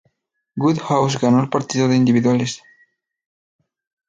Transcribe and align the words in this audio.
Woodhouse 0.57 1.19
ganó 1.19 1.39
el 1.43 1.49
partido 1.49 1.87
de 1.87 1.95
individuales. 1.95 2.63